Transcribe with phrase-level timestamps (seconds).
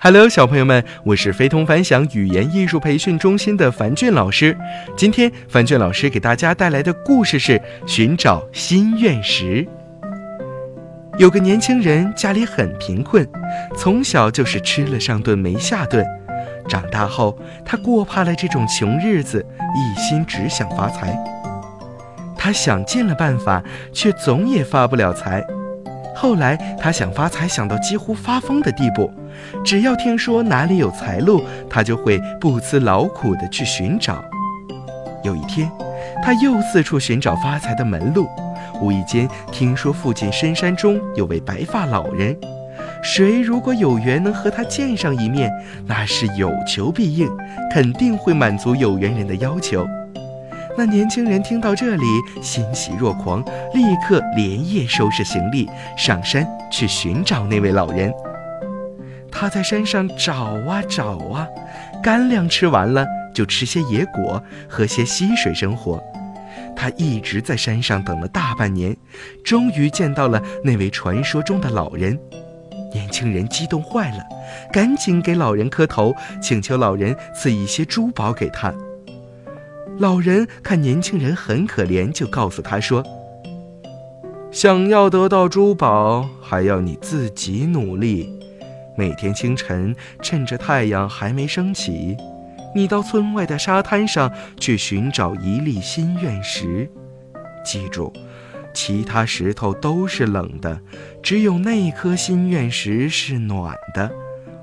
[0.00, 4.56] Hello，小朋友们，我是非同凡响语言艺术培训中心的樊俊老师。
[4.96, 9.64] 今天，樊俊老师给大家带来的故事是《寻找心愿石》。
[11.18, 13.28] 有个年轻人家里很贫困，
[13.76, 16.06] 从小就是吃了上顿没下顿。
[16.68, 19.44] 长大后，他过怕了这种穷日子，
[19.74, 21.12] 一心只想发财。
[22.36, 23.60] 他想尽了办法，
[23.92, 25.44] 却总也发不了财。
[26.14, 29.12] 后来，他想发财想到几乎发疯的地步。
[29.64, 34.22] 只要听说哪里有财路，他就会不辞劳苦地去寻找。
[35.24, 35.70] 有一天，
[36.22, 38.26] 他又四处寻找发财的门路，
[38.80, 42.36] 无意间听说附近深山中有位白发老人，
[43.02, 45.50] 谁如果有缘能和他见上一面，
[45.86, 47.28] 那是有求必应，
[47.72, 49.86] 肯定会满足有缘人的要求。
[50.76, 52.04] 那年轻人听到这里，
[52.40, 53.42] 欣喜若狂，
[53.74, 58.14] 立刻连夜收拾行李，上山去寻找那位老人。
[59.40, 60.34] 他在山上找
[60.66, 61.46] 啊找啊，
[62.02, 66.02] 干粮吃完了，就吃些野果，喝些溪水生活。
[66.74, 68.96] 他一直在山上等了大半年，
[69.44, 72.18] 终于见到了那位传说中的老人。
[72.92, 74.24] 年轻人激动坏了，
[74.72, 78.74] 赶紧给老人磕头，请求老人赐一些珠宝给他。
[80.00, 83.04] 老人看年轻人很可怜，就告诉他说
[84.50, 88.36] ：“想要得到珠宝，还要你自己努力。”
[88.98, 92.16] 每天清晨，趁着太阳还没升起，
[92.74, 96.90] 你到村外的沙滩上去寻找一粒心愿石。
[97.64, 98.12] 记住，
[98.74, 100.80] 其他石头都是冷的，
[101.22, 104.10] 只有那颗心愿石是暖的，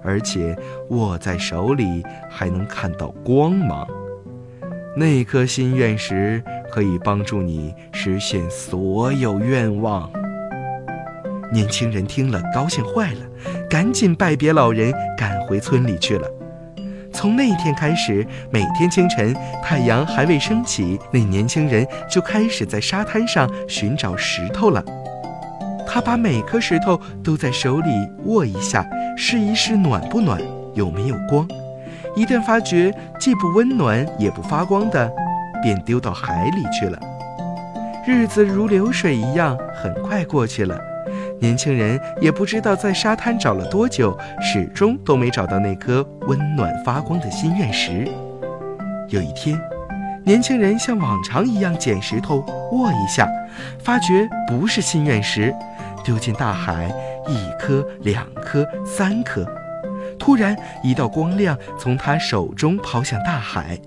[0.04, 0.54] 而且
[0.90, 3.88] 握在手里还能看到光芒。
[4.98, 10.12] 那颗心愿石可以帮助你实现所有愿望。
[11.54, 13.22] 年轻人听了，高兴坏了。
[13.76, 16.26] 赶紧拜别老人，赶回村里去了。
[17.12, 24.82] 从那天开始，每天清晨太阳还未升起，那年轻人就开始在沙滩上寻找石头了。
[25.86, 27.90] 他把每颗石头都在手里
[28.24, 30.42] 握一下，试一试暖不暖，
[30.74, 31.46] 有没有光。
[32.16, 35.12] 一旦发觉既不温暖也不发光的，
[35.62, 36.98] 便丢到海里去了。
[38.08, 40.80] 日子如流水一样，很快过去了。
[41.40, 48.08] 年轻人也不知道在沙滩找了多久，始终都没找到那颗温暖发光的心愿石。
[49.10, 49.60] 有一天，
[50.24, 52.38] 年轻人像往常一样捡石头
[52.72, 53.30] 握一下，
[53.80, 55.54] 发觉不是心愿石，
[56.04, 56.90] 丢进大海，
[57.28, 59.46] 一颗、两颗、三颗。
[60.18, 63.78] 突然，一道光亮从他手中抛向大海，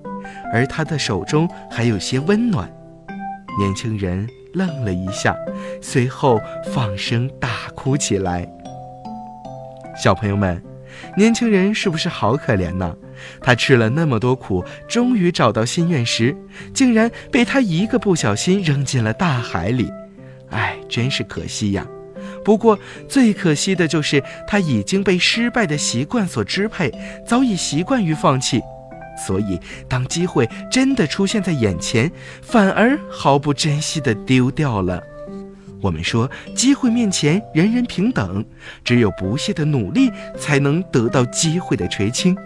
[0.53, 2.71] 而他的手中还有些温暖。
[3.59, 4.29] 年轻人。
[4.53, 5.37] 愣了一下，
[5.81, 6.41] 随后
[6.73, 8.49] 放声大哭起来。
[10.03, 10.63] 小朋友们，
[11.17, 12.97] 年轻人是不是好可怜呢？
[13.41, 16.37] 他吃了那么多苦，终于找到心愿石，
[16.73, 19.91] 竟然被他一个不小心扔进了大海里。
[20.51, 21.87] 哎，真是可惜呀！
[22.45, 22.79] 不过
[23.09, 26.93] 最可惜的就是他已经被失败的习惯所支配，
[27.27, 28.63] 早已习惯于放弃。
[29.27, 35.03] 所以，当机会真的出现在眼前，反而毫不珍惜的丢掉了。
[35.81, 38.45] 我们说，机会面前人人平等，
[38.83, 42.37] 只有不懈的努力才能得到机会的垂青。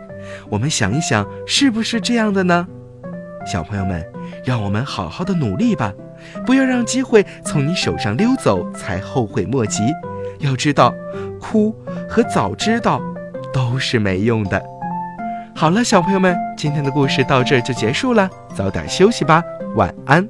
[0.50, 2.66] 我们想一想，是不是这样的呢？
[3.50, 4.04] 小朋友们，
[4.44, 5.92] 让我们好好的努力吧，
[6.46, 9.82] 不要让机会从你手上溜走，才后悔莫及。
[10.38, 10.94] 要知道，
[11.40, 11.74] 哭
[12.08, 13.00] 和早知道
[13.52, 14.62] 都是没用的。
[15.54, 19.42] 好了，小朋友们，今天的故事到这儿就结束了，早点休息吧，
[19.76, 20.28] 晚安。